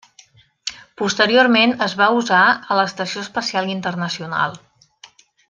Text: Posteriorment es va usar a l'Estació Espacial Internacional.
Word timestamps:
Posteriorment 1.01 1.73
es 1.87 1.93
va 1.99 2.07
usar 2.21 2.41
a 2.47 2.79
l'Estació 2.81 3.27
Espacial 3.27 3.71
Internacional. 3.75 4.59